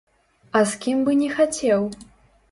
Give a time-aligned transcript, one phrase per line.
[0.59, 1.85] А з кім бы не хацеў?